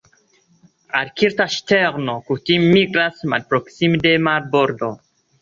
Arkta 0.99 1.45
ŝterno 1.55 2.15
kutime 2.31 2.73
migras 2.79 3.21
malproksime 3.35 4.01
de 4.09 4.17
marbordo. 4.31 4.93